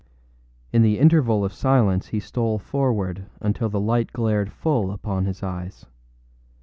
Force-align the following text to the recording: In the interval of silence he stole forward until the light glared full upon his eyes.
In 0.73 0.81
the 0.81 0.97
interval 0.97 1.45
of 1.45 1.53
silence 1.53 2.07
he 2.07 2.19
stole 2.19 2.57
forward 2.57 3.27
until 3.39 3.69
the 3.69 3.79
light 3.79 4.11
glared 4.11 4.51
full 4.51 4.89
upon 4.91 5.25
his 5.25 5.43
eyes. 5.43 5.85